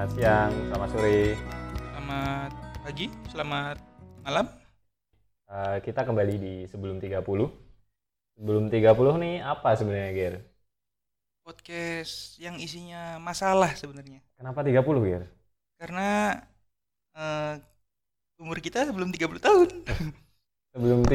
Selamat 0.00 0.16
siang, 0.16 0.52
selamat 0.72 0.88
sore. 0.96 1.20
Selamat 1.76 2.50
pagi, 2.80 3.06
selamat 3.28 3.76
malam. 4.24 4.46
Uh, 5.44 5.76
kita 5.84 6.08
kembali 6.08 6.34
di 6.40 6.54
sebelum 6.72 6.96
30. 6.96 7.20
Sebelum 8.40 8.64
30 8.72 8.96
nih 9.20 9.44
apa 9.44 9.76
sebenarnya, 9.76 10.10
Ger? 10.16 10.34
Podcast 11.44 12.40
yang 12.40 12.56
isinya 12.56 13.20
masalah 13.20 13.76
sebenarnya. 13.76 14.24
Kenapa 14.40 14.64
30, 14.64 14.80
Ger? 15.04 15.28
Karena 15.76 16.32
uh, 17.12 17.60
umur 18.40 18.56
kita 18.64 18.88
sebelum 18.88 19.12
30 19.12 19.36
tahun. 19.36 19.68
sebelum 20.72 21.04
30 21.04 21.12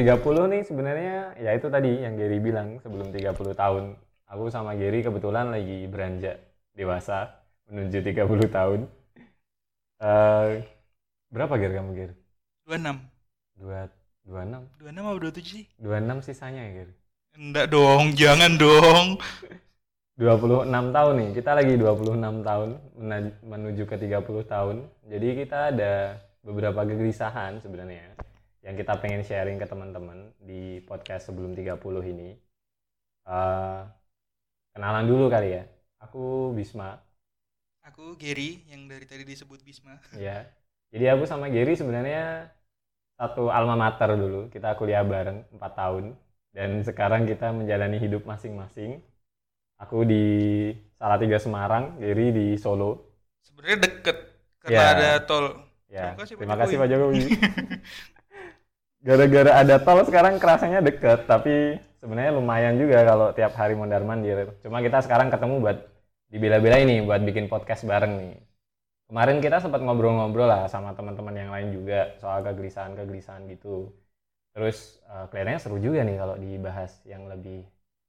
nih 0.54 0.62
sebenarnya 0.62 1.34
ya 1.42 1.50
itu 1.58 1.66
tadi 1.74 2.06
yang 2.06 2.14
Gary 2.14 2.38
bilang 2.38 2.78
sebelum 2.86 3.10
30 3.10 3.34
tahun. 3.50 3.98
Aku 4.30 4.46
sama 4.54 4.78
Gary 4.78 5.02
kebetulan 5.02 5.50
lagi 5.50 5.90
beranjak 5.90 6.38
dewasa 6.78 7.45
menuju 7.70 7.98
30 8.02 8.48
tahun. 8.50 8.80
Uh, 9.96 10.60
berapa 11.32 11.54
Ger 11.58 11.72
kamu 11.74 11.90
Ger? 11.96 12.10
26. 12.68 13.00
Dua, 13.56 13.88
26? 14.26 14.82
26 14.82 15.00
atau 15.00 15.18
27 15.22 15.42
sih? 15.42 15.64
26 15.80 16.26
sisanya 16.26 16.62
ya 16.62 16.72
Ger? 16.82 16.90
Enggak 17.36 17.66
dong, 17.68 18.16
jangan 18.16 18.52
dong. 18.56 19.06
26 20.16 20.72
tahun 20.96 21.14
nih, 21.20 21.30
kita 21.36 21.50
lagi 21.52 21.74
26 21.76 22.40
tahun 22.40 22.68
menuju 23.44 23.82
ke 23.84 23.96
30 24.00 24.48
tahun. 24.48 24.76
Jadi 25.04 25.28
kita 25.44 25.58
ada 25.76 26.16
beberapa 26.40 26.80
kegelisahan 26.88 27.60
sebenarnya 27.60 28.16
yang 28.64 28.74
kita 28.74 28.96
pengen 28.98 29.22
sharing 29.22 29.60
ke 29.60 29.66
teman-teman 29.68 30.32
di 30.40 30.80
podcast 30.88 31.28
sebelum 31.28 31.52
30 31.52 31.76
ini. 32.08 32.34
Uh, 33.28 33.84
kenalan 34.72 35.04
dulu 35.04 35.28
kali 35.28 35.60
ya. 35.60 35.64
Aku 36.02 36.56
Bisma, 36.56 36.96
Aku 37.86 38.18
Gary 38.18 38.66
yang 38.66 38.90
dari 38.90 39.06
tadi 39.06 39.22
disebut 39.22 39.62
Bisma. 39.62 39.94
Iya. 40.18 40.42
Jadi 40.90 41.04
aku 41.06 41.22
sama 41.22 41.46
Gary 41.46 41.78
sebenarnya 41.78 42.50
satu 43.14 43.46
alma 43.54 43.78
mater 43.78 44.18
dulu. 44.18 44.50
Kita 44.50 44.74
kuliah 44.74 45.06
bareng 45.06 45.46
4 45.54 45.62
tahun 45.62 46.04
dan 46.50 46.82
sekarang 46.82 47.30
kita 47.30 47.54
menjalani 47.54 48.02
hidup 48.02 48.26
masing-masing. 48.26 48.98
Aku 49.78 50.02
di 50.02 50.24
Salatiga 50.98 51.38
Semarang, 51.38 51.94
Gary 52.02 52.34
di 52.34 52.46
Solo. 52.58 53.06
Sebenarnya 53.46 53.78
deket 53.86 54.16
karena 54.58 54.82
ya. 54.82 54.90
ada 54.90 55.10
tol. 55.22 55.44
Ya. 55.86 56.10
Terima 56.10 56.18
kasih, 56.18 56.34
Terima 56.42 56.56
kasih 56.58 56.74
Pak 56.82 56.88
Jokowi. 56.90 57.22
Gara-gara 59.06 59.52
ada 59.62 59.76
tol 59.78 60.02
sekarang 60.02 60.42
kerasanya 60.42 60.82
deket, 60.82 61.30
tapi 61.30 61.78
sebenarnya 62.02 62.34
lumayan 62.34 62.74
juga 62.82 63.06
kalau 63.06 63.30
tiap 63.30 63.54
hari 63.54 63.78
mondar 63.78 64.02
mandir. 64.02 64.58
Cuma 64.66 64.82
kita 64.82 65.06
sekarang 65.06 65.30
ketemu 65.30 65.62
buat 65.62 65.95
dibela-bela 66.30 66.82
ini 66.82 67.02
buat 67.02 67.22
bikin 67.22 67.46
podcast 67.46 67.86
bareng 67.86 68.14
nih. 68.18 68.34
Kemarin 69.06 69.38
kita 69.38 69.62
sempat 69.62 69.78
ngobrol-ngobrol 69.86 70.50
lah 70.50 70.66
sama 70.66 70.90
teman-teman 70.98 71.34
yang 71.38 71.50
lain 71.54 71.70
juga 71.70 72.18
soal 72.18 72.42
kegelisahan-kegelisahan 72.42 73.46
gitu. 73.54 73.94
Terus 74.50 74.98
uh, 75.06 75.30
kelihatannya 75.30 75.60
seru 75.62 75.78
juga 75.78 76.02
nih 76.02 76.16
kalau 76.18 76.34
dibahas 76.34 76.90
yang 77.06 77.30
lebih 77.30 77.62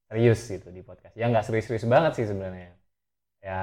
serius 0.09 0.41
gitu 0.49 0.73
di 0.73 0.81
podcast. 0.81 1.13
Ya 1.13 1.29
nggak 1.29 1.45
serius-serius 1.45 1.85
banget 1.85 2.17
sih 2.17 2.25
sebenarnya. 2.25 2.73
Ya 3.45 3.61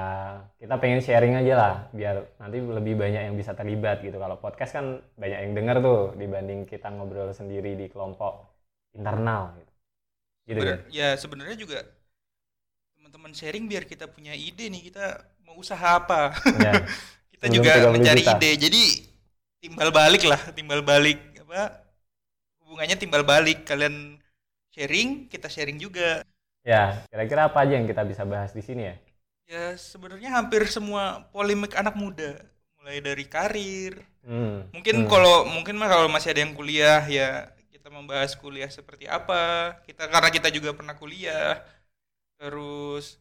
kita 0.55 0.79
pengen 0.79 1.03
sharing 1.03 1.35
aja 1.35 1.53
lah 1.59 1.73
biar 1.91 2.15
nanti 2.39 2.63
lebih 2.63 2.95
banyak 2.95 3.21
yang 3.27 3.35
bisa 3.35 3.51
terlibat 3.51 3.99
gitu. 3.99 4.15
Kalau 4.15 4.39
podcast 4.39 4.71
kan 4.71 5.03
banyak 5.19 5.39
yang 5.43 5.53
denger 5.59 5.77
tuh 5.83 5.99
dibanding 6.15 6.63
kita 6.63 6.87
ngobrol 6.87 7.35
sendiri 7.35 7.75
di 7.75 7.91
kelompok 7.91 8.47
internal 8.95 9.59
gitu. 9.59 9.73
Gitu 10.45 10.59
Bener, 10.63 10.69
kan? 10.71 10.79
Ya 10.93 11.09
sebenarnya 11.19 11.57
juga 11.59 11.83
teman-teman 13.15 13.31
sharing 13.31 13.71
biar 13.71 13.87
kita 13.87 14.11
punya 14.11 14.35
ide 14.35 14.67
nih 14.67 14.91
kita 14.91 15.23
mau 15.47 15.55
usaha 15.55 15.79
apa 15.79 16.35
ya. 16.35 16.83
kita 17.31 17.47
Sebelum 17.47 17.63
juga 17.63 17.71
mencari 17.95 18.19
juta. 18.27 18.35
ide 18.35 18.51
jadi 18.59 18.83
timbal 19.63 19.89
balik 19.95 20.27
lah 20.27 20.41
timbal 20.51 20.83
balik 20.83 21.23
apa 21.39 21.79
hubungannya 22.59 22.99
timbal 22.99 23.23
balik 23.23 23.63
kalian 23.63 24.19
sharing 24.75 25.31
kita 25.31 25.47
sharing 25.47 25.79
juga 25.79 26.27
ya 26.67 27.07
kira-kira 27.07 27.47
apa 27.47 27.63
aja 27.63 27.79
yang 27.79 27.87
kita 27.87 28.03
bisa 28.03 28.27
bahas 28.27 28.51
di 28.51 28.59
sini 28.59 28.83
ya 28.83 28.95
ya 29.47 29.65
sebenarnya 29.79 30.35
hampir 30.35 30.67
semua 30.67 31.23
polemik 31.31 31.71
anak 31.71 31.95
muda 31.95 32.35
mulai 32.83 32.99
dari 32.99 33.31
karir 33.31 33.95
hmm. 34.27 34.75
mungkin 34.75 34.95
hmm. 34.99 35.07
kalau 35.07 35.47
mungkin 35.47 35.79
mah 35.79 35.87
kalau 35.87 36.11
masih 36.11 36.35
ada 36.35 36.43
yang 36.43 36.51
kuliah 36.51 36.99
ya 37.07 37.47
kita 37.71 37.87
membahas 37.87 38.35
kuliah 38.35 38.67
seperti 38.67 39.07
apa 39.07 39.79
kita 39.87 40.03
karena 40.11 40.27
kita 40.35 40.51
juga 40.51 40.75
pernah 40.75 40.99
kuliah 40.99 41.63
terus 42.39 43.19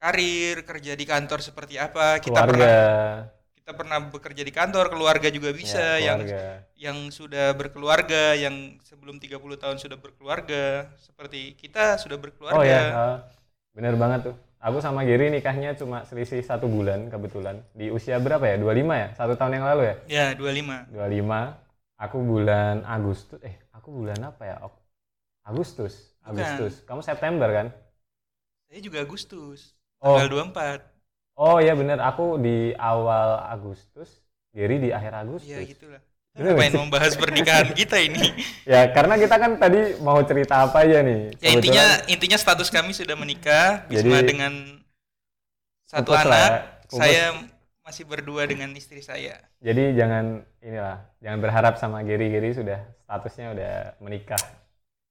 karir 0.00 0.64
kerja 0.64 0.92
di 0.96 1.04
kantor 1.04 1.44
seperti 1.44 1.76
apa? 1.76 2.18
Kita 2.18 2.44
keluarga. 2.44 2.56
pernah 2.56 3.40
kita 3.60 3.72
pernah 3.76 3.98
bekerja 4.02 4.42
di 4.42 4.50
kantor 4.50 4.90
keluarga 4.90 5.28
juga 5.30 5.54
bisa 5.54 6.00
ya, 6.00 6.16
yang 6.16 6.20
yang 6.74 6.98
sudah 7.12 7.54
berkeluarga 7.54 8.34
yang 8.34 8.80
sebelum 8.82 9.20
30 9.20 9.36
tahun 9.38 9.76
sudah 9.78 9.98
berkeluarga. 10.00 10.90
Seperti 10.98 11.54
kita 11.54 12.00
sudah 12.00 12.18
berkeluarga. 12.18 12.58
Oh 12.58 12.64
ya 12.66 12.82
uh, 12.90 13.16
bener 13.76 13.94
banget 13.94 14.32
tuh. 14.32 14.36
Aku 14.60 14.82
sama 14.84 15.08
Giri 15.08 15.32
nikahnya 15.32 15.72
cuma 15.72 16.04
selisih 16.04 16.44
satu 16.44 16.68
bulan 16.68 17.08
kebetulan. 17.08 17.64
Di 17.72 17.88
usia 17.88 18.20
berapa 18.20 18.44
ya? 18.44 18.60
25 18.60 18.92
ya? 18.92 19.08
Satu 19.16 19.32
tahun 19.32 19.56
yang 19.56 19.66
lalu 19.70 19.82
ya? 19.86 19.94
Ya 20.04 20.26
25 20.36 20.92
25 20.92 22.00
aku 22.00 22.16
bulan 22.24 22.74
Agustus 22.88 23.40
eh 23.44 23.56
aku 23.72 23.88
bulan 23.92 24.18
apa 24.24 24.42
ya? 24.44 24.56
Agustus 25.46 26.16
Agustus. 26.26 26.80
Bukan. 26.82 26.88
kamu 26.88 27.00
September 27.06 27.48
kan 27.48 27.66
saya 28.70 28.80
juga 28.86 29.02
Agustus, 29.02 29.74
oh. 29.98 30.14
tanggal 30.14 30.46
24. 30.46 30.86
Oh 31.34 31.58
iya 31.58 31.74
bener, 31.74 31.98
aku 31.98 32.38
di 32.38 32.70
awal 32.78 33.42
Agustus, 33.50 34.22
Gary 34.54 34.78
di 34.78 34.94
akhir 34.94 35.26
Agustus. 35.26 35.50
Iya 35.50 35.66
gitulah. 35.66 35.98
Kita 36.30 36.54
ngapain 36.54 36.70
membahas 36.78 37.18
pernikahan 37.18 37.74
kita 37.82 37.98
ini? 37.98 38.30
ya 38.62 38.94
karena 38.94 39.18
kita 39.18 39.34
kan 39.34 39.58
tadi 39.58 39.98
mau 39.98 40.22
cerita 40.22 40.62
apa 40.62 40.86
aja 40.86 41.02
nih. 41.02 41.34
Ya 41.42 41.50
intinya 41.50 41.86
intinya 42.06 42.38
status 42.38 42.70
kami 42.70 42.94
sudah 42.94 43.18
menikah, 43.18 43.90
Bisma 43.90 44.22
Jadi, 44.22 44.38
dengan 44.38 44.52
satu 45.90 46.14
anak, 46.14 46.30
lah, 46.30 46.48
saya 46.86 47.34
masih 47.82 48.06
berdua 48.06 48.46
dengan 48.46 48.70
istri 48.78 49.02
saya. 49.02 49.42
Jadi 49.58 49.98
jangan 49.98 50.46
inilah, 50.62 51.02
jangan 51.18 51.38
berharap 51.42 51.74
sama 51.82 52.06
Gary 52.06 52.30
Gary 52.30 52.54
sudah 52.54 52.78
statusnya 53.02 53.50
udah 53.50 53.74
menikah. 53.98 54.38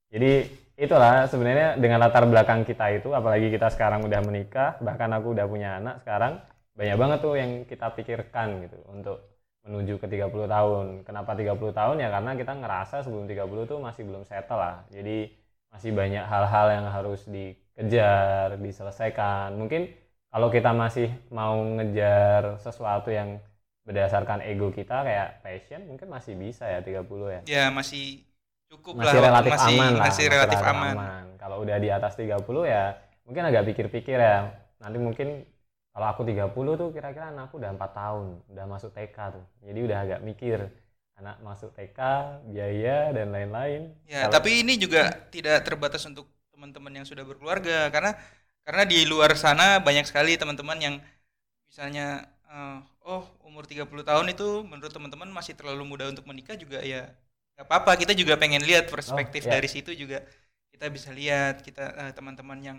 Jadi 0.07 0.47
itulah 0.79 1.27
sebenarnya 1.27 1.75
dengan 1.75 1.99
latar 1.99 2.23
belakang 2.23 2.63
kita 2.63 2.95
itu 2.95 3.11
apalagi 3.11 3.51
kita 3.51 3.67
sekarang 3.67 4.07
udah 4.07 4.23
menikah 4.23 4.79
bahkan 4.79 5.11
aku 5.11 5.35
udah 5.35 5.45
punya 5.45 5.75
anak 5.83 5.99
sekarang 6.01 6.39
banyak 6.79 6.95
banget 6.95 7.19
tuh 7.19 7.35
yang 7.35 7.51
kita 7.67 7.91
pikirkan 7.91 8.63
gitu 8.63 8.79
untuk 8.87 9.19
menuju 9.67 9.99
ke 9.99 10.07
30 10.07 10.47
tahun. 10.47 10.85
Kenapa 11.03 11.35
30 11.35 11.75
tahun? 11.75 11.95
Ya 11.99 12.07
karena 12.07 12.31
kita 12.39 12.55
ngerasa 12.55 13.03
sebelum 13.03 13.27
30 13.27 13.67
tuh 13.67 13.77
masih 13.83 14.07
belum 14.07 14.23
settle 14.23 14.55
lah. 14.55 14.87
Jadi 14.87 15.29
masih 15.69 15.91
banyak 15.91 16.23
hal-hal 16.23 16.67
yang 16.71 16.85
harus 16.87 17.21
dikejar 17.27 18.55
diselesaikan. 18.57 19.59
Mungkin 19.59 19.91
kalau 20.31 20.47
kita 20.47 20.71
masih 20.71 21.11
mau 21.29 21.59
ngejar 21.59 22.57
sesuatu 22.63 23.11
yang 23.11 23.43
berdasarkan 23.83 24.45
ego 24.45 24.69
kita 24.69 25.01
kayak 25.01 25.41
passion 25.41 25.81
mungkin 25.89 26.07
masih 26.07 26.37
bisa 26.37 26.63
ya 26.63 26.79
30 26.79 27.03
ya. 27.27 27.41
Ya 27.43 27.65
masih 27.73 28.28
cukup 28.69 29.01
masih 29.01 29.17
lah 29.17 29.25
relatif 29.33 29.51
masih, 29.51 29.75
aman 29.75 29.91
lah 29.97 30.05
masih 30.05 30.25
relatif, 30.29 30.59
relatif 30.61 30.77
aman. 30.77 30.95
aman. 30.95 31.25
Kalau 31.41 31.57
udah 31.65 31.77
di 31.81 31.89
atas 31.89 32.13
30 32.13 32.37
ya 32.69 32.83
mungkin 33.25 33.43
agak 33.49 33.63
pikir-pikir 33.73 34.17
ya. 34.17 34.53
Nanti 34.79 34.97
mungkin 35.01 35.27
kalau 35.91 36.07
aku 36.15 36.21
30 36.23 36.53
tuh 36.53 36.89
kira-kira 36.93 37.33
anakku 37.33 37.57
udah 37.57 37.73
empat 37.75 37.91
tahun, 37.97 38.39
udah 38.53 38.65
masuk 38.69 38.93
TK 38.93 39.17
tuh. 39.35 39.45
Jadi 39.65 39.79
udah 39.83 39.97
agak 40.05 40.19
mikir 40.23 40.69
anak 41.19 41.35
masuk 41.43 41.75
TK, 41.75 41.99
biaya 42.47 43.11
dan 43.11 43.35
lain-lain. 43.35 43.91
Ya, 44.07 44.29
kalau, 44.29 44.39
tapi 44.39 44.63
ini 44.63 44.79
juga 44.79 45.11
tidak 45.27 45.67
terbatas 45.67 46.07
untuk 46.07 46.31
teman-teman 46.55 47.03
yang 47.03 47.05
sudah 47.07 47.27
berkeluarga 47.27 47.91
karena 47.91 48.15
karena 48.63 48.83
di 48.83 49.03
luar 49.07 49.31
sana 49.35 49.79
banyak 49.79 50.07
sekali 50.07 50.35
teman-teman 50.35 50.77
yang 50.79 50.95
misalnya 51.67 52.27
uh, 52.51 52.79
oh 53.07 53.23
umur 53.47 53.63
30 53.63 53.87
tahun 53.87 54.27
itu 54.31 54.67
menurut 54.67 54.91
teman-teman 54.91 55.31
masih 55.31 55.55
terlalu 55.55 55.87
muda 55.87 56.11
untuk 56.11 56.27
menikah 56.27 56.59
juga 56.59 56.83
ya 56.83 57.07
Gak 57.59 57.67
apa-apa, 57.67 57.99
kita 57.99 58.15
juga 58.15 58.39
pengen 58.39 58.63
lihat 58.63 58.87
perspektif 58.87 59.43
oh, 59.43 59.51
yeah. 59.51 59.55
dari 59.59 59.67
situ 59.67 59.91
juga 59.91 60.23
kita 60.71 60.87
bisa 60.87 61.11
lihat 61.11 61.59
kita 61.59 61.91
uh, 61.91 62.11
teman-teman 62.15 62.55
yang 62.63 62.77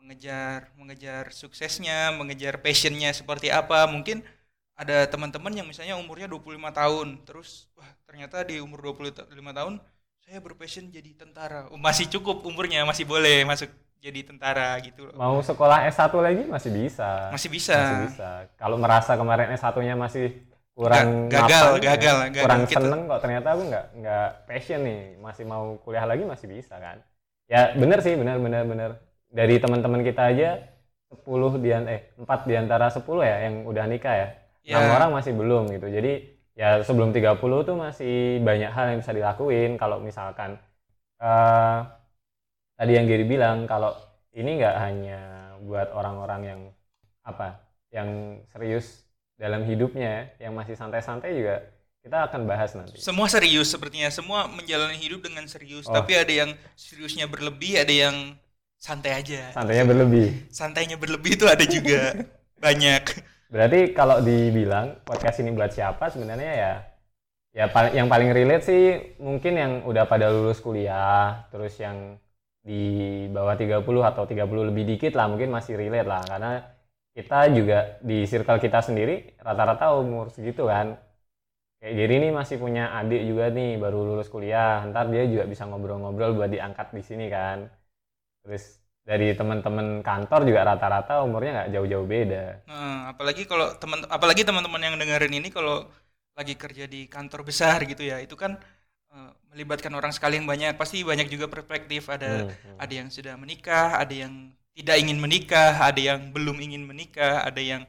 mengejar 0.00 0.72
mengejar 0.80 1.28
suksesnya, 1.28 2.16
mengejar 2.16 2.56
passionnya 2.64 3.12
seperti 3.12 3.52
apa. 3.52 3.84
Mungkin 3.84 4.24
ada 4.72 5.04
teman-teman 5.04 5.52
yang 5.52 5.68
misalnya 5.68 6.00
umurnya 6.00 6.24
25 6.24 6.56
tahun, 6.72 7.08
terus 7.28 7.68
wah 7.76 7.90
ternyata 8.08 8.40
di 8.48 8.64
umur 8.64 8.96
25 8.96 9.28
tahun 9.28 9.76
saya 10.24 10.40
berpassion 10.40 10.88
jadi 10.88 11.12
tentara. 11.12 11.68
Oh, 11.68 11.76
masih 11.76 12.08
cukup 12.08 12.48
umurnya, 12.48 12.88
masih 12.88 13.04
boleh 13.04 13.44
masuk 13.44 13.68
jadi 13.98 14.22
tentara 14.22 14.78
gitu 14.78 15.10
Mau 15.18 15.42
sekolah 15.42 15.84
S1 15.90 16.14
lagi 16.16 16.42
masih 16.48 16.70
bisa. 16.72 17.28
Masih 17.28 17.50
bisa. 17.52 17.76
Masih 17.76 18.00
bisa. 18.08 18.28
Kalau 18.56 18.80
merasa 18.80 19.18
kemarin 19.20 19.52
S1-nya 19.52 19.98
masih 20.00 20.47
kurang 20.78 21.26
gagal, 21.26 21.50
gagal, 21.50 21.66
gagal, 21.82 22.16
gagal, 22.30 22.42
kurang 22.46 22.62
gitu. 22.62 22.74
seneng 22.78 23.00
kok. 23.10 23.20
Ternyata 23.26 23.48
aku 23.50 23.62
nggak 23.66 23.86
nggak 23.98 24.28
passion 24.46 24.80
nih. 24.86 25.00
Masih 25.18 25.44
mau 25.44 25.74
kuliah 25.82 26.06
lagi 26.06 26.22
masih 26.22 26.46
bisa 26.46 26.78
kan? 26.78 27.02
Ya 27.50 27.74
bener 27.74 27.98
sih. 27.98 28.14
Bener 28.14 28.38
bener 28.38 28.62
bener. 28.62 28.90
Dari 29.26 29.58
teman-teman 29.58 30.06
kita 30.06 30.30
aja 30.30 30.62
10 31.10 31.58
di 31.58 31.68
eh 31.74 32.14
4 32.14 32.46
di 32.46 32.54
antara 32.54 32.86
10 32.94 33.02
ya 33.26 33.36
yang 33.50 33.66
udah 33.66 33.84
nikah 33.90 34.14
ya. 34.14 34.28
Enam 34.68 34.84
Ya. 34.86 34.94
orang 34.94 35.10
masih 35.18 35.32
belum 35.34 35.66
gitu. 35.74 35.90
Jadi 35.90 36.12
ya 36.54 36.78
sebelum 36.86 37.10
30 37.10 37.66
tuh 37.66 37.74
masih 37.74 38.38
banyak 38.46 38.70
hal 38.70 38.94
yang 38.94 38.98
bisa 39.02 39.12
dilakuin. 39.16 39.74
Kalau 39.74 39.98
misalkan 39.98 40.62
eh 41.18 41.78
tadi 42.78 42.92
yang 42.94 43.10
Gary 43.10 43.26
bilang 43.26 43.66
kalau 43.66 43.98
ini 44.30 44.62
nggak 44.62 44.76
hanya 44.78 45.20
buat 45.58 45.90
orang-orang 45.90 46.40
yang 46.46 46.60
apa 47.26 47.58
yang 47.90 48.38
serius 48.54 49.07
dalam 49.38 49.62
hidupnya 49.64 50.34
yang 50.42 50.52
masih 50.52 50.74
santai-santai 50.74 51.30
juga 51.32 51.56
kita 52.02 52.26
akan 52.30 52.46
bahas 52.46 52.74
nanti. 52.74 52.98
Semua 52.98 53.30
serius 53.30 53.70
sepertinya, 53.70 54.10
semua 54.10 54.50
menjalani 54.50 54.98
hidup 54.98 55.22
dengan 55.22 55.46
serius, 55.46 55.86
Oh. 55.86 55.94
tapi 55.94 56.18
ada 56.18 56.30
yang 56.30 56.50
seriusnya 56.74 57.30
berlebih, 57.30 57.78
ada 57.78 57.90
yang 57.90 58.34
santai 58.78 59.18
aja. 59.18 59.50
Santainya 59.54 59.86
berlebih. 59.86 60.28
Santainya 60.50 60.96
berlebih 60.98 61.38
itu 61.38 61.46
ada 61.46 61.62
juga 61.66 62.14
banyak. 62.64 63.02
Berarti 63.50 63.80
kalau 63.96 64.20
dibilang 64.20 65.00
podcast 65.02 65.40
ini 65.40 65.54
buat 65.54 65.72
siapa 65.72 66.10
sebenarnya 66.12 66.52
ya 66.54 66.72
ya 67.48 67.64
yang 67.96 68.06
paling 68.06 68.30
relate 68.30 68.62
sih 68.62 68.82
mungkin 69.18 69.56
yang 69.56 69.72
udah 69.88 70.04
pada 70.04 70.28
lulus 70.30 70.60
kuliah, 70.60 71.48
terus 71.50 71.74
yang 71.80 72.20
di 72.62 73.24
bawah 73.32 73.56
30 73.56 73.80
atau 74.04 74.28
30 74.28 74.68
lebih 74.68 74.84
dikit 74.84 75.16
lah 75.16 75.26
mungkin 75.26 75.48
masih 75.48 75.74
relate 75.80 76.04
lah 76.04 76.20
karena 76.28 76.52
kita 77.18 77.36
juga 77.58 77.76
di 78.08 78.16
circle 78.30 78.58
kita 78.64 78.78
sendiri 78.88 79.14
rata-rata 79.46 79.84
umur 80.02 80.26
segitu 80.36 80.62
kan. 80.72 80.86
Kayak 81.80 81.94
Giri 81.98 82.14
ini 82.20 82.28
masih 82.40 82.56
punya 82.64 82.84
adik 82.98 83.22
juga 83.30 83.44
nih 83.56 83.70
baru 83.82 83.98
lulus 84.08 84.28
kuliah, 84.34 84.82
ntar 84.90 85.06
dia 85.14 85.24
juga 85.32 85.44
bisa 85.52 85.64
ngobrol-ngobrol 85.68 86.32
buat 86.38 86.50
diangkat 86.54 86.88
di 86.98 87.02
sini 87.08 87.26
kan. 87.36 87.58
Terus 88.44 88.64
dari 89.08 89.26
teman-teman 89.38 89.88
kantor 90.08 90.40
juga 90.48 90.60
rata-rata 90.70 91.12
umurnya 91.26 91.50
nggak 91.56 91.70
jauh-jauh 91.74 92.08
beda. 92.14 92.44
Nah, 92.68 93.08
apalagi 93.16 93.48
kalau 93.48 93.66
teman 93.80 94.04
apalagi 94.12 94.42
teman-teman 94.44 94.82
yang 94.84 94.94
dengerin 95.00 95.32
ini 95.40 95.48
kalau 95.48 95.88
lagi 96.36 96.54
kerja 96.54 96.84
di 96.84 97.08
kantor 97.08 97.40
besar 97.48 97.78
gitu 97.88 98.04
ya, 98.04 98.20
itu 98.20 98.36
kan 98.36 98.60
eh, 99.12 99.30
melibatkan 99.52 99.92
orang 99.96 100.12
sekali 100.12 100.36
yang 100.38 100.44
banyak, 100.48 100.76
pasti 100.76 101.00
banyak 101.00 101.28
juga 101.32 101.48
perspektif 101.48 102.02
ada 102.12 102.44
Hmm, 102.44 102.48
hmm. 102.62 102.78
ada 102.82 102.92
yang 102.92 103.08
sudah 103.08 103.34
menikah, 103.40 103.96
ada 104.02 104.12
yang 104.12 104.52
tidak 104.78 104.96
ingin 105.02 105.18
menikah, 105.24 105.74
ada 105.88 106.00
yang 106.00 106.20
belum 106.34 106.56
ingin 106.62 106.82
menikah, 106.86 107.42
ada 107.48 107.60
yang 107.60 107.82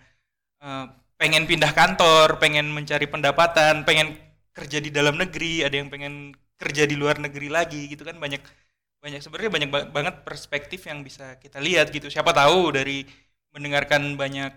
eh, 0.63 0.85
pengen 1.19 1.43
pindah 1.49 1.71
kantor, 1.75 2.39
pengen 2.43 2.67
mencari 2.71 3.05
pendapatan, 3.09 3.83
pengen 3.87 4.15
kerja 4.55 4.79
di 4.83 4.89
dalam 4.93 5.15
negeri, 5.19 5.63
ada 5.67 5.75
yang 5.79 5.89
pengen 5.93 6.33
kerja 6.59 6.83
di 6.89 6.95
luar 6.99 7.17
negeri 7.23 7.47
lagi 7.51 7.87
gitu 7.91 8.03
kan 8.03 8.19
banyak 8.19 8.41
banyak 9.03 9.19
sebenarnya 9.23 9.51
banyak 9.55 9.69
ba- 9.71 9.89
banget 9.95 10.15
perspektif 10.27 10.83
yang 10.89 11.01
bisa 11.07 11.39
kita 11.39 11.59
lihat 11.63 11.89
gitu. 11.95 12.07
Siapa 12.11 12.31
tahu 12.35 12.75
dari 12.75 13.07
mendengarkan 13.55 14.15
banyak 14.19 14.51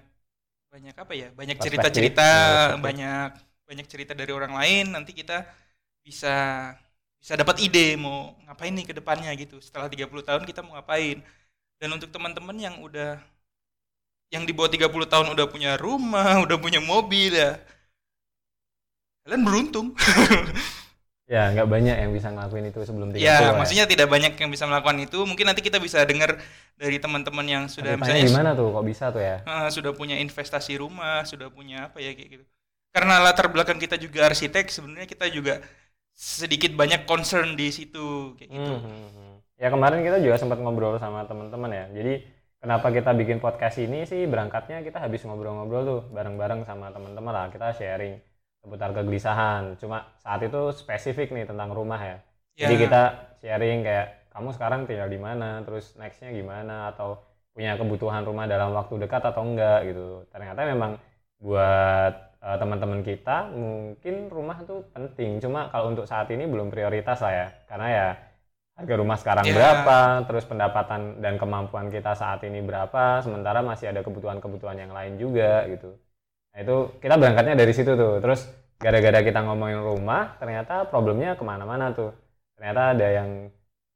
banyak 0.72 0.94
apa 0.96 1.12
ya? 1.14 1.28
Banyak 1.34 1.58
cerita-cerita, 1.62 2.22
ya, 2.32 2.76
banyak 2.80 3.28
banyak 3.68 3.86
cerita 3.88 4.12
dari 4.16 4.32
orang 4.34 4.52
lain 4.56 4.84
nanti 4.92 5.12
kita 5.16 5.46
bisa 6.04 6.28
bisa 7.22 7.34
dapat 7.38 7.56
ide 7.62 7.94
mau 7.98 8.34
ngapain 8.46 8.72
nih 8.74 8.86
ke 8.90 8.94
depannya 8.98 9.30
gitu. 9.38 9.58
Setelah 9.62 9.86
30 9.92 10.24
tahun 10.26 10.42
kita 10.48 10.60
mau 10.66 10.74
ngapain. 10.78 11.22
Dan 11.82 11.98
untuk 11.98 12.14
teman-teman 12.14 12.54
yang 12.54 12.78
udah 12.78 13.18
yang 14.30 14.46
di 14.46 14.54
bawah 14.54 14.70
30 14.70 14.86
tahun 14.86 15.26
udah 15.34 15.46
punya 15.50 15.74
rumah, 15.74 16.38
udah 16.46 16.56
punya 16.62 16.78
mobil 16.78 17.34
ya. 17.34 17.58
Kalian 19.26 19.42
beruntung. 19.42 19.88
Ya, 21.30 21.48
nggak 21.48 21.64
banyak 21.64 21.96
yang 21.96 22.12
bisa 22.12 22.28
ngelakuin 22.28 22.68
itu 22.68 22.84
sebelum 22.84 23.08
30 23.08 23.24
ya, 23.24 23.40
ya. 23.40 23.50
maksudnya 23.56 23.86
tidak 23.88 24.04
banyak 24.10 24.36
yang 24.36 24.52
bisa 24.52 24.68
melakukan 24.68 25.00
itu. 25.00 25.16
Mungkin 25.24 25.48
nanti 25.48 25.64
kita 25.64 25.80
bisa 25.80 26.04
dengar 26.04 26.36
dari 26.76 27.00
teman-teman 27.00 27.46
yang 27.48 27.64
sudah 27.72 27.96
Tapi 27.96 28.04
misalnya 28.04 28.20
tanya 28.20 28.32
gimana 28.36 28.50
tuh 28.52 28.68
kok 28.68 28.84
bisa 28.84 29.04
tuh 29.08 29.22
ya? 29.24 29.40
eh, 29.40 29.68
sudah 29.72 29.96
punya 29.96 30.20
investasi 30.20 30.76
rumah, 30.76 31.24
sudah 31.24 31.48
punya 31.48 31.88
apa 31.88 32.04
ya 32.04 32.12
kayak 32.12 32.36
gitu. 32.36 32.44
Karena 32.92 33.16
latar 33.24 33.48
belakang 33.48 33.80
kita 33.80 33.96
juga 33.96 34.28
arsitek, 34.28 34.68
sebenarnya 34.68 35.08
kita 35.08 35.24
juga 35.32 35.64
sedikit 36.12 36.76
banyak 36.76 37.08
concern 37.08 37.56
di 37.56 37.72
situ 37.72 38.36
kayak 38.36 38.50
gitu. 38.52 38.72
Hmm, 38.76 38.84
hmm, 38.84 39.08
hmm. 39.16 39.31
Ya 39.62 39.68
kemarin 39.70 40.02
kita 40.02 40.18
juga 40.18 40.36
sempat 40.42 40.58
ngobrol 40.58 40.98
sama 40.98 41.22
teman-teman 41.30 41.70
ya. 41.70 41.84
Jadi 41.94 42.12
kenapa 42.58 42.90
kita 42.90 43.10
bikin 43.14 43.38
podcast 43.38 43.78
ini 43.78 44.02
sih 44.10 44.26
berangkatnya 44.26 44.82
kita 44.82 44.98
habis 44.98 45.22
ngobrol-ngobrol 45.22 45.82
tuh 45.86 46.00
bareng-bareng 46.10 46.66
sama 46.66 46.90
teman-teman 46.90 47.30
lah. 47.30 47.46
Kita 47.54 47.70
sharing 47.78 48.18
seputar 48.58 48.90
kegelisahan. 48.90 49.78
Cuma 49.78 50.10
saat 50.18 50.42
itu 50.42 50.74
spesifik 50.74 51.30
nih 51.30 51.46
tentang 51.46 51.70
rumah 51.70 52.00
ya. 52.02 52.16
Jadi 52.58 52.74
Ya, 52.74 52.80
kita 52.84 53.02
sharing 53.38 53.78
kayak 53.86 54.06
kamu 54.34 54.48
sekarang 54.56 54.80
tinggal 54.88 55.08
di 55.14 55.20
mana, 55.20 55.62
terus 55.62 55.94
nextnya 56.00 56.30
gimana, 56.34 56.90
atau 56.92 57.22
punya 57.54 57.76
kebutuhan 57.78 58.24
rumah 58.26 58.44
dalam 58.50 58.72
waktu 58.74 58.98
dekat 59.06 59.22
atau 59.30 59.42
enggak 59.46 59.78
gitu. 59.88 60.26
Ternyata 60.32 60.60
memang 60.66 60.92
buat 61.38 62.14
eh, 62.42 62.56
teman-teman 62.58 63.00
kita 63.06 63.36
mungkin 63.54 64.14
rumah 64.26 64.58
tuh 64.66 64.90
penting. 64.90 65.38
Cuma 65.38 65.70
kalau 65.70 65.94
untuk 65.94 66.04
saat 66.10 66.26
ini 66.34 66.50
belum 66.50 66.68
prioritas 66.74 67.22
lah 67.22 67.32
ya, 67.32 67.46
karena 67.70 67.88
ya 67.94 68.08
harga 68.78 68.94
rumah 68.96 69.16
sekarang 69.20 69.44
Ya. 69.44 69.54
berapa, 69.54 69.98
terus 70.26 70.44
pendapatan 70.48 71.20
dan 71.20 71.36
kemampuan 71.36 71.92
kita 71.92 72.16
saat 72.16 72.40
ini 72.42 72.64
berapa, 72.64 73.20
sementara 73.20 73.60
masih 73.60 73.92
ada 73.92 74.00
kebutuhan-kebutuhan 74.00 74.76
yang 74.80 74.92
lain 74.92 75.20
juga 75.20 75.68
gitu. 75.68 75.94
Nah 76.52 76.58
itu 76.60 76.76
kita 77.00 77.14
berangkatnya 77.20 77.54
dari 77.56 77.72
situ 77.72 77.92
tuh. 77.94 78.20
Terus 78.20 78.48
gara-gara 78.80 79.20
kita 79.22 79.40
ngomongin 79.44 79.80
rumah, 79.80 80.36
ternyata 80.40 80.88
problemnya 80.88 81.36
ke 81.38 81.44
mana-mana 81.44 81.92
tuh. 81.92 82.12
Ternyata 82.58 82.82
ada 82.96 83.08
yang 83.08 83.30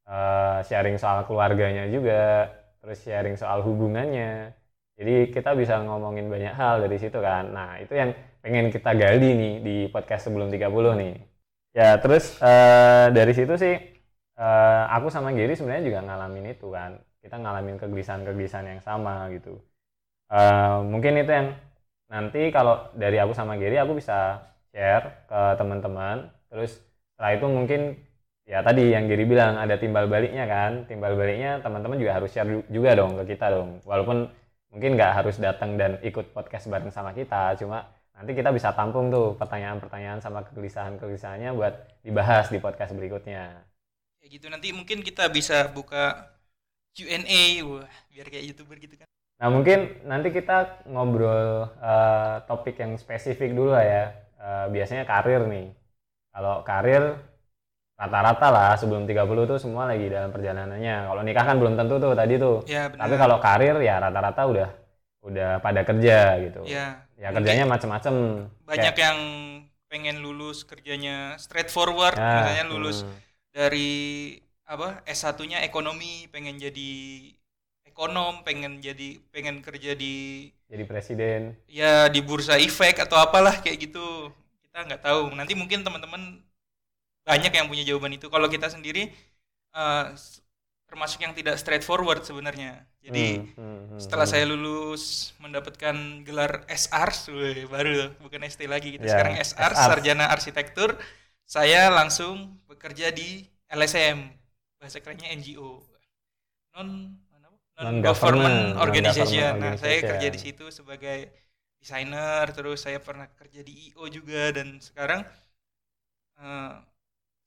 eh, 0.07 0.57
sharing 0.65 0.97
soal 1.01 1.25
keluarganya 1.27 1.85
juga, 1.91 2.47
terus 2.81 2.97
sharing 3.03 3.35
soal 3.35 3.61
hubungannya. 3.65 4.53
Jadi 4.97 5.29
kita 5.29 5.53
bisa 5.53 5.77
ngomongin 5.85 6.25
banyak 6.25 6.53
hal 6.57 6.81
dari 6.81 6.97
situ 6.97 7.17
kan. 7.21 7.53
Nah 7.53 7.77
itu 7.77 7.93
yang 7.93 8.13
pengen 8.41 8.73
kita 8.73 8.97
gali 8.97 9.29
nih 9.37 9.53
di 9.61 9.75
podcast 9.93 10.29
sebelum 10.29 10.49
30 10.49 10.93
nih. 10.97 11.13
Ya 11.75 11.97
terus 12.01 12.39
eh, 12.41 13.05
dari 13.13 13.33
situ 13.37 13.53
sih 13.59 13.75
eh, 14.39 14.83
aku 14.95 15.07
sama 15.13 15.29
Gary 15.37 15.53
sebenarnya 15.57 15.85
juga 15.89 15.99
ngalamin 16.07 16.45
itu 16.53 16.67
kan. 16.71 16.91
Kita 17.23 17.35
ngalamin 17.41 17.75
kegelisahan-kegelisahan 17.81 18.67
yang 18.77 18.81
sama 18.85 19.27
gitu. 19.35 19.53
Eh, 20.31 20.77
mungkin 20.91 21.13
itu 21.21 21.31
yang 21.31 21.47
nanti 22.11 22.51
kalau 22.55 22.91
dari 22.95 23.17
aku 23.19 23.33
sama 23.35 23.55
Gary 23.61 23.77
aku 23.79 23.93
bisa 23.99 24.41
share 24.71 25.05
ke 25.29 25.41
teman-teman. 25.59 26.29
Terus 26.51 26.79
setelah 27.15 27.31
itu 27.37 27.47
mungkin 27.47 27.81
ya 28.47 28.59
tadi 28.63 28.93
yang 28.95 29.05
Gary 29.11 29.25
bilang 29.27 29.55
ada 29.59 29.75
timbal 29.79 30.05
baliknya 30.11 30.45
kan. 30.47 30.85
Timbal 30.89 31.13
baliknya 31.19 31.59
teman-teman 31.63 31.97
juga 31.99 32.13
harus 32.19 32.29
share 32.33 32.47
ju- 32.49 32.67
juga 32.71 32.95
dong 32.99 33.15
ke 33.23 33.35
kita 33.35 33.47
dong. 33.55 33.79
Walaupun 33.87 34.27
mungkin 34.73 34.89
nggak 34.99 35.11
harus 35.23 35.35
datang 35.39 35.75
dan 35.79 35.97
ikut 36.03 36.31
podcast 36.35 36.67
bareng 36.71 36.91
sama 36.93 37.11
kita. 37.15 37.55
Cuma 37.59 37.87
nanti 38.15 38.31
kita 38.35 38.49
bisa 38.51 38.73
tampung 38.75 39.07
tuh 39.13 39.35
pertanyaan-pertanyaan 39.39 40.19
sama 40.23 40.43
kegelisahan-kegelisahannya 40.47 41.51
buat 41.55 41.73
dibahas 42.03 42.49
di 42.51 42.59
podcast 42.59 42.91
berikutnya. 42.97 43.67
Kayak 44.27 44.43
gitu 44.43 44.51
nanti 44.51 44.75
mungkin 44.75 44.99
kita 44.99 45.31
bisa 45.31 45.71
buka 45.71 46.35
Q&A, 46.91 47.63
wah, 47.63 47.87
biar 48.11 48.27
kayak 48.27 48.43
YouTuber 48.51 48.75
gitu 48.83 48.99
kan. 48.99 49.07
Nah 49.39 49.47
mungkin 49.47 50.03
nanti 50.03 50.35
kita 50.35 50.83
ngobrol 50.91 51.71
eh, 51.79 52.35
topik 52.43 52.75
yang 52.75 52.99
spesifik 52.99 53.55
dulu 53.55 53.71
lah 53.71 53.85
ya. 53.87 54.03
Eh, 54.35 54.65
biasanya 54.75 55.07
karir 55.07 55.47
nih. 55.47 55.71
Kalau 56.35 56.59
karir 56.67 57.15
rata-rata 57.95 58.47
lah 58.51 58.71
sebelum 58.75 59.07
30 59.07 59.47
tuh 59.47 59.61
semua 59.63 59.87
lagi 59.87 60.11
dalam 60.11 60.33
perjalanannya. 60.35 61.07
Kalau 61.07 61.21
nikah 61.23 61.45
kan 61.47 61.55
belum 61.55 61.79
tentu 61.79 61.95
tuh 62.03 62.11
tadi 62.11 62.35
tuh. 62.35 62.67
Ya. 62.67 62.91
Tapi 62.91 63.15
kalau 63.15 63.37
karir 63.39 63.77
ya 63.79 63.95
rata-rata 64.03 64.41
udah 64.43 64.69
udah 65.23 65.49
pada 65.63 65.81
kerja 65.87 66.35
gitu. 66.43 66.67
ya 66.67 67.07
Ya 67.15 67.31
kerjanya 67.31 67.63
macam-macam. 67.65 68.45
banyak 68.67 68.93
Kayak- 68.93 68.99
yang 68.99 69.19
pengen 69.87 70.19
lulus 70.19 70.67
kerjanya 70.67 71.39
straightforward, 71.39 72.19
Ya, 72.19 72.43
misalnya 72.43 72.65
lulus 72.67 73.07
hmm. 73.07 73.26
Dari 73.57 73.89
apa 74.73 74.87
S1-nya 75.15 75.59
ekonomi, 75.67 76.13
pengen 76.33 76.55
jadi 76.65 76.91
ekonom, 77.89 78.33
pengen 78.47 78.73
jadi 78.87 79.09
pengen 79.33 79.55
kerja 79.65 79.91
di 80.01 80.13
jadi 80.69 80.83
presiden. 80.87 81.55
ya 81.67 82.07
di 82.13 82.19
bursa 82.23 82.55
efek 82.59 83.03
atau 83.03 83.17
apalah 83.19 83.59
kayak 83.63 83.77
gitu. 83.89 84.31
Kita 84.63 84.77
nggak 84.87 85.01
tahu. 85.03 85.21
Nanti 85.35 85.53
mungkin 85.57 85.81
teman-teman 85.85 86.41
banyak 87.27 87.51
yang 87.53 87.67
punya 87.71 87.83
jawaban 87.87 88.15
itu. 88.17 88.27
Kalau 88.31 88.47
kita 88.47 88.67
sendiri 88.71 89.11
eh, 89.75 90.05
s- 90.15 90.41
termasuk 90.89 91.19
yang 91.23 91.33
tidak 91.37 91.57
straightforward 91.61 92.23
sebenarnya. 92.25 92.85
Jadi 93.03 93.27
Hmm, 93.27 93.53
hmm, 93.55 93.77
hmm, 93.89 94.03
setelah 94.03 94.25
hmm. 94.25 94.29
saya 94.29 94.45
lulus 94.49 95.33
mendapatkan 95.43 95.95
gelar 96.27 96.63
SR, 96.69 97.09
baru 97.69 98.13
bukan 98.23 98.41
ST 98.47 98.65
lagi 98.69 98.95
gitu. 98.97 99.05
Ya, 99.05 99.11
Sekarang 99.11 99.35
SR, 99.37 99.73
SR. 99.73 99.93
Sarjana 100.03 100.29
Arsitektur. 100.31 100.97
Saya 101.47 101.87
langsung 101.97 102.59
bekerja 102.69 103.07
di 103.19 103.47
LSM, 103.71 104.19
bahasa 104.79 104.99
kerennya 105.03 105.31
NGO, 105.31 105.71
non 106.75 106.89
non 107.83 107.95
government 108.01 108.75
organization. 108.85 109.45
non-government 109.45 109.61
Nah, 109.63 109.73
saya 109.81 109.97
organization. 109.97 110.09
kerja 110.09 110.27
di 110.35 110.39
situ 110.45 110.65
sebagai 110.73 111.17
desainer, 111.81 112.45
terus 112.57 112.77
saya 112.85 112.99
pernah 113.07 113.27
kerja 113.39 113.61
di 113.67 113.73
IO 113.93 114.03
juga 114.11 114.43
dan 114.57 114.67
sekarang 114.81 115.21
eh, 116.41 116.73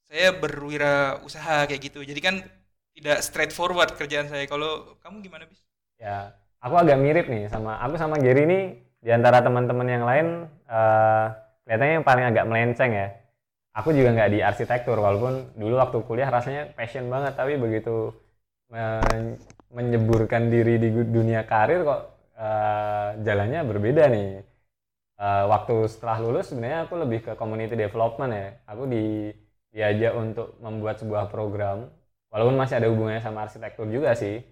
saya 0.09 0.29
berwirausaha 0.43 1.57
kayak 1.69 1.83
gitu. 1.89 2.01
Jadi 2.11 2.21
kan 2.27 2.37
tidak 2.97 3.19
straightforward 3.29 3.91
kerjaan 3.99 4.29
saya. 4.33 4.45
Kalau 4.53 4.99
kamu 5.05 5.17
gimana 5.27 5.45
bis? 5.51 5.61
Ya, 6.01 6.33
aku 6.65 6.75
agak 6.81 6.97
mirip 7.05 7.27
nih 7.29 7.47
sama 7.53 7.77
aku 7.85 7.95
sama 8.01 8.17
Gary 8.25 8.49
ini 8.49 8.59
di 9.05 9.11
antara 9.13 9.45
teman-teman 9.45 9.89
yang 9.89 10.05
lain 10.09 10.27
eh, 10.69 11.25
kelihatannya 11.65 11.95
yang 12.01 12.07
paling 12.09 12.25
agak 12.31 12.45
melenceng 12.49 12.91
ya. 12.97 13.07
Aku 13.79 13.89
juga 13.95 14.11
nggak 14.15 14.31
di 14.35 14.39
arsitektur 14.43 14.97
walaupun 14.99 15.55
dulu 15.61 15.75
waktu 15.83 15.99
kuliah 16.09 16.27
rasanya 16.37 16.63
passion 16.75 17.07
banget 17.07 17.33
tapi 17.39 17.55
begitu 17.55 18.11
men- 18.73 19.39
menyeburkan 19.77 20.51
diri 20.55 20.75
di 20.83 20.89
dunia 20.91 21.47
karir 21.51 21.81
kok 21.87 22.01
eh, 22.35 23.09
jalannya 23.27 23.61
berbeda 23.71 24.03
nih. 24.15 24.29
Eh, 25.21 25.45
waktu 25.53 25.75
setelah 25.93 26.17
lulus 26.25 26.47
sebenarnya 26.51 26.79
aku 26.89 26.95
lebih 27.03 27.21
ke 27.27 27.33
community 27.41 27.75
development 27.79 28.31
ya. 28.35 28.47
Aku 28.73 28.83
di 28.95 29.31
diajak 29.75 30.13
untuk 30.19 30.47
membuat 30.65 30.97
sebuah 31.03 31.25
program 31.31 31.87
walaupun 32.33 32.57
masih 32.59 32.77
ada 32.83 32.89
hubungannya 32.91 33.23
sama 33.23 33.47
arsitektur 33.47 33.87
juga 33.91 34.11
sih. 34.19 34.43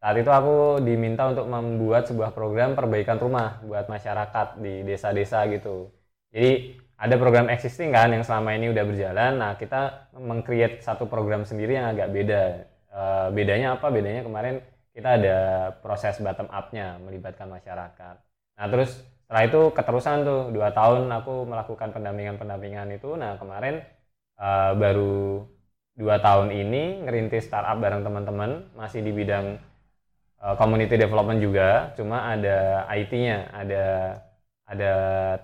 Saat 0.00 0.16
itu 0.22 0.30
aku 0.30 0.78
diminta 0.86 1.26
untuk 1.32 1.46
membuat 1.50 2.06
sebuah 2.10 2.30
program 2.36 2.78
perbaikan 2.78 3.18
rumah 3.18 3.58
buat 3.66 3.86
masyarakat 3.90 4.46
di 4.62 4.86
desa-desa 4.86 5.42
gitu. 5.50 5.90
Jadi 6.34 6.78
ada 6.98 7.14
program 7.14 7.46
existing 7.46 7.94
kan 7.94 8.10
yang 8.10 8.26
selama 8.26 8.58
ini 8.58 8.74
udah 8.74 8.84
berjalan. 8.84 9.32
Nah, 9.38 9.52
kita 9.54 10.10
meng-create 10.18 10.82
satu 10.82 11.06
program 11.06 11.46
sendiri 11.46 11.78
yang 11.78 11.94
agak 11.94 12.10
beda. 12.10 12.42
Eh, 12.90 13.28
bedanya 13.30 13.78
apa? 13.78 13.86
Bedanya 13.94 14.26
kemarin 14.26 14.58
kita 14.90 15.14
ada 15.14 15.36
proses 15.78 16.18
bottom 16.18 16.50
up-nya 16.50 16.98
melibatkan 16.98 17.46
masyarakat. 17.46 18.16
Nah, 18.58 18.66
terus 18.66 18.98
setelah 19.24 19.42
itu 19.46 19.60
keterusan 19.70 20.26
tuh 20.26 20.40
dua 20.50 20.74
tahun 20.74 21.06
aku 21.22 21.46
melakukan 21.46 21.94
pendampingan-pendampingan 21.94 22.90
itu. 22.98 23.14
Nah, 23.14 23.38
kemarin 23.38 23.78
eh, 24.42 24.72
baru 24.74 25.46
dua 25.94 26.18
tahun 26.18 26.50
ini 26.50 27.06
ngerintis 27.06 27.46
startup 27.46 27.78
bareng 27.78 28.02
teman-teman 28.02 28.70
masih 28.74 29.02
di 29.02 29.10
bidang 29.10 29.58
uh, 30.42 30.54
community 30.54 30.94
development 30.94 31.42
juga 31.42 31.90
cuma 31.98 32.22
ada 32.30 32.86
IT-nya 32.94 33.50
ada 33.50 33.84
ada 34.68 34.92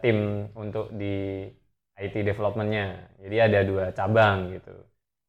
tim 0.04 0.48
untuk 0.54 0.92
di 0.92 1.48
IT 1.96 2.14
developmentnya. 2.20 2.86
Jadi 3.22 3.36
ada 3.40 3.58
dua 3.64 3.84
cabang 3.90 4.52
gitu. 4.52 4.74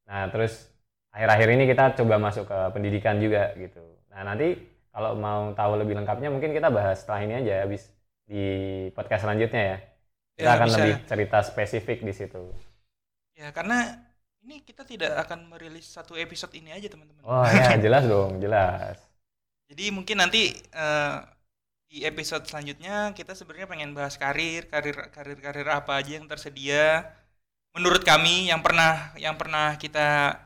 Nah 0.05 0.27
terus 0.29 0.67
akhir-akhir 1.15 1.47
ini 1.55 1.63
kita 1.65 1.83
coba 1.95 2.15
masuk 2.19 2.45
ke 2.51 2.59
pendidikan 2.75 3.17
juga 3.17 3.55
gitu. 3.55 3.81
Nah 4.11 4.21
nanti 4.27 4.59
kalau 4.91 5.15
mau 5.15 5.51
tahu 5.55 5.79
lebih 5.79 5.95
lengkapnya 5.95 6.27
mungkin 6.31 6.51
kita 6.51 6.67
bahas 6.71 7.03
setelah 7.03 7.21
ini 7.23 7.33
aja 7.39 7.63
habis 7.63 7.87
di 8.25 8.43
podcast 8.91 9.23
selanjutnya 9.23 9.63
ya. 9.63 9.77
Kita 10.35 10.49
Ya, 10.51 10.55
akan 10.59 10.67
bisa. 10.67 10.77
lebih 10.83 10.95
cerita 11.07 11.37
spesifik 11.41 11.99
di 12.03 12.11
situ. 12.11 12.43
Ya, 13.35 13.51
karena 13.51 13.95
ini 14.43 14.59
kita 14.63 14.83
tidak 14.83 15.15
akan 15.27 15.47
merilis 15.47 15.87
satu 15.87 16.15
episode 16.15 16.51
ini 16.55 16.71
aja, 16.71 16.87
teman-teman. 16.91 17.23
oh 17.23 17.47
ya 17.47 17.75
jelas 17.79 18.03
dong 18.03 18.39
jelas. 18.39 18.99
Jadi 19.71 19.89
mungkin 19.89 20.19
nanti 20.19 20.51
eh, 20.55 21.15
di 21.91 22.03
episode 22.03 22.43
selanjutnya 22.49 23.13
kita 23.17 23.33
sebenarnya 23.37 23.67
pengen 23.71 23.91
bahas 23.97 24.15
karir, 24.19 24.67
karir 24.67 24.97
karir 25.13 25.37
karir 25.39 25.67
apa 25.69 25.91
aja 26.01 26.17
yang 26.19 26.27
tersedia 26.27 27.05
menurut 27.75 28.01
kami 28.07 28.49
yang 28.51 28.63
pernah 28.63 29.11
yang 29.19 29.35
pernah 29.35 29.75
kita 29.75 30.39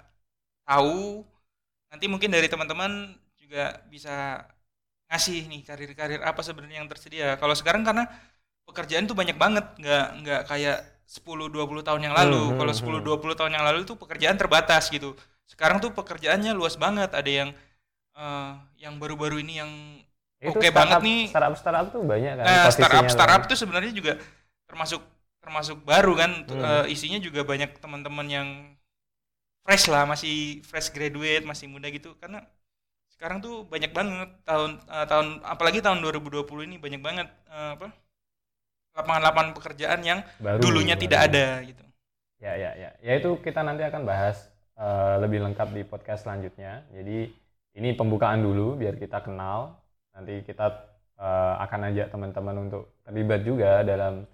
tahu. 0.67 1.25
Nanti 1.89 2.05
mungkin 2.05 2.29
dari 2.29 2.47
teman-teman 2.51 3.17
juga 3.37 3.81
bisa 3.89 4.45
ngasih 5.09 5.49
nih 5.49 5.61
karir-karir 5.65 6.21
apa 6.21 6.41
sebenarnya 6.45 6.85
yang 6.85 6.89
tersedia. 6.91 7.27
Kalau 7.41 7.55
sekarang 7.57 7.81
karena 7.87 8.05
pekerjaan 8.69 9.09
tuh 9.09 9.17
banyak 9.17 9.37
banget, 9.37 9.65
nggak 9.81 10.05
nggak 10.23 10.41
kayak 10.49 10.77
10 11.09 11.49
20 11.49 11.81
tahun 11.85 12.01
yang 12.05 12.15
lalu. 12.15 12.53
Hmm, 12.53 12.57
Kalau 12.61 12.73
hmm, 12.73 12.79
10 12.79 13.01
20 13.01 13.33
tahun 13.39 13.53
yang 13.57 13.65
lalu 13.65 13.85
itu 13.85 13.97
pekerjaan 13.97 14.37
terbatas 14.37 14.89
gitu. 14.93 15.17
Sekarang 15.49 15.81
tuh 15.81 15.91
pekerjaannya 15.93 16.53
luas 16.53 16.77
banget. 16.77 17.09
Ada 17.13 17.31
yang 17.31 17.49
eh, 18.17 18.51
yang 18.83 18.95
baru-baru 19.01 19.41
ini 19.41 19.53
yang 19.61 19.71
itu 20.39 20.49
Oke 20.49 20.65
startup- 20.65 20.77
banget 20.77 20.99
nih. 21.03 21.21
startup 21.27 21.55
startup 21.55 21.85
tuh 21.89 22.01
banyak 22.01 22.33
kan 22.33 22.43
Nah, 22.43 22.67
startup 22.67 23.03
posisinya 23.03 23.11
startup 23.11 23.41
tuh. 23.43 23.57
sebenarnya 23.57 23.91
juga 23.91 24.13
termasuk 24.65 25.01
termasuk 25.39 25.77
baru 25.83 26.13
kan. 26.13 26.31
Hmm. 26.45 26.63
eh, 26.85 26.93
isinya 26.93 27.17
juga 27.17 27.43
banyak 27.43 27.75
teman-teman 27.77 28.27
yang 28.27 28.47
fresh 29.61 29.85
lah, 29.85 30.03
masih 30.03 30.35
fresh 30.63 30.89
graduate, 30.89 31.43
masih 31.43 31.67
muda 31.67 31.87
gitu. 31.87 32.15
Karena 32.15 32.39
sekarang 33.09 33.39
tuh 33.39 33.63
banyak 33.63 33.91
banget 33.91 34.29
tahun 34.43 34.79
eh, 34.79 35.05
tahun 35.05 35.27
apalagi 35.43 35.79
tahun 35.79 35.99
2020 35.99 36.43
ini 36.63 36.75
banyak 36.77 36.99
banget 36.99 37.27
eh, 37.45 37.71
apa 37.75 37.87
lapangan-lapangan 38.95 39.51
pekerjaan 39.53 39.99
yang 40.01 40.19
baru 40.37 40.59
dulunya 40.59 40.95
baru. 40.95 41.03
tidak 41.03 41.19
ada 41.25 41.45
gitu. 41.63 41.83
Ya, 42.39 42.55
ya, 42.55 42.71
ya. 42.73 42.89
Ya 42.99 43.13
itu 43.13 43.35
kita 43.39 43.59
nanti 43.59 43.83
akan 43.83 44.03
bahas 44.03 44.47
eh, 44.75 45.15
lebih 45.19 45.39
lengkap 45.41 45.67
di 45.73 45.83
podcast 45.83 46.23
selanjutnya. 46.23 46.87
Jadi 46.89 47.27
ini 47.75 47.89
pembukaan 47.93 48.39
dulu 48.39 48.75
biar 48.75 48.95
kita 48.95 49.19
kenal. 49.19 49.75
Nanti 50.19 50.43
kita 50.43 50.67
eh, 51.15 51.53
akan 51.63 51.79
ajak 51.95 52.11
teman-teman 52.11 52.55
untuk 52.67 52.99
terlibat 53.07 53.47
juga 53.47 53.87
dalam 53.87 54.27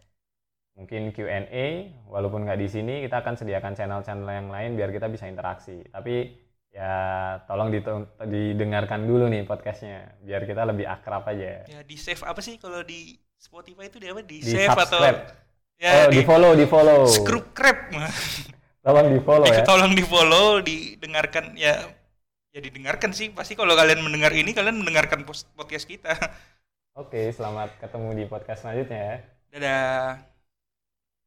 mungkin 0.74 1.14
Q&A. 1.14 1.94
Walaupun 2.10 2.50
nggak 2.50 2.60
di 2.60 2.68
sini, 2.68 2.94
kita 3.06 3.22
akan 3.22 3.38
sediakan 3.38 3.78
channel-channel 3.78 4.26
yang 4.26 4.50
lain 4.50 4.74
biar 4.74 4.90
kita 4.90 5.06
bisa 5.06 5.30
interaksi. 5.30 5.86
Tapi 5.94 6.46
ya 6.76 6.92
tolong 7.48 7.72
didengarkan 8.28 9.08
dulu 9.08 9.32
nih 9.32 9.48
podcastnya 9.48 10.20
biar 10.20 10.44
kita 10.44 10.68
lebih 10.68 10.84
akrab 10.84 11.24
aja. 11.32 11.64
Ya 11.70 11.80
di 11.88 11.96
save 11.96 12.20
apa 12.28 12.44
sih 12.44 12.60
kalau 12.60 12.84
di 12.84 13.16
Spotify 13.40 13.88
itu 13.88 14.02
di 14.02 14.08
apa? 14.12 14.20
Di, 14.26 14.44
Di 14.44 14.52
save 14.52 14.76
atau 14.76 15.00
subscribe. 15.00 15.22
ya 15.80 15.92
oh, 15.96 16.06
di 16.12 16.22
follow, 16.28 16.52
di 16.52 16.66
follow. 16.68 17.00
subscribe. 17.08 17.80
Tolong 18.84 19.08
di 19.16 19.20
follow 19.24 19.48
ya. 19.56 19.64
tolong 19.64 19.94
di 19.96 20.04
follow 20.04 20.48
didengarkan 20.60 21.56
ya 21.56 21.88
ya 22.56 22.64
didengarkan 22.64 23.12
sih. 23.12 23.36
Pasti 23.36 23.60
kalau 23.60 23.76
kalian 23.76 24.00
mendengar 24.00 24.32
ini 24.32 24.56
kalian 24.56 24.80
mendengarkan 24.80 25.28
podcast 25.28 25.86
kita. 25.86 26.16
Oke, 26.96 27.28
selamat 27.36 27.76
ketemu 27.84 28.10
di 28.16 28.24
podcast 28.32 28.64
selanjutnya 28.64 29.00
ya. 29.04 29.16
dadah 29.52 30.35